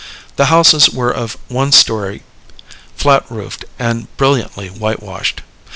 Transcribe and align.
The 0.35 0.45
houses 0.45 0.89
were 0.89 1.11
of 1.13 1.37
one 1.47 1.71
story, 1.71 2.23
flat 2.95 3.23
roofed, 3.29 3.65
and 3.77 4.07
brilliantly 4.17 4.67
whitewashed. 4.69 5.43